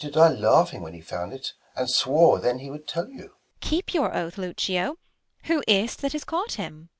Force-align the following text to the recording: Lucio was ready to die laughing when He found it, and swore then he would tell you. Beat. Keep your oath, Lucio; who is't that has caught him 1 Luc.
Lucio 0.03 0.09
was 0.13 0.17
ready 0.29 0.35
to 0.35 0.35
die 0.41 0.49
laughing 0.49 0.81
when 0.81 0.93
He 0.95 0.99
found 0.99 1.31
it, 1.31 1.53
and 1.75 1.87
swore 1.87 2.39
then 2.39 2.57
he 2.57 2.71
would 2.71 2.87
tell 2.87 3.07
you. 3.07 3.17
Beat. 3.19 3.61
Keep 3.61 3.93
your 3.93 4.15
oath, 4.17 4.35
Lucio; 4.35 4.97
who 5.43 5.63
is't 5.67 5.99
that 5.99 6.13
has 6.13 6.23
caught 6.23 6.53
him 6.53 6.73
1 6.73 6.79
Luc. 6.79 6.89